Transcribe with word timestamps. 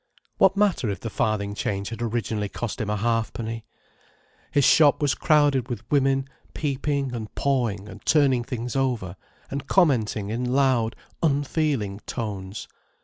What 0.39 0.57
matter 0.57 0.89
if 0.89 0.99
the 1.01 1.11
farthing 1.11 1.53
change 1.53 1.89
had 1.89 2.01
originally 2.01 2.49
cost 2.49 2.81
him 2.81 2.89
a 2.89 2.97
halfpenny! 2.97 3.65
His 4.49 4.65
shop 4.65 4.99
was 4.99 5.13
crowded 5.13 5.69
with 5.69 5.87
women 5.91 6.27
peeping 6.55 7.13
and 7.13 7.31
pawing 7.35 7.87
and 7.87 8.03
turning 8.03 8.43
things 8.43 8.75
over 8.75 9.15
and 9.51 9.67
commenting 9.67 10.31
in 10.31 10.53
loud, 10.53 10.95
unfeeling 11.21 11.99
tones. 12.07 12.67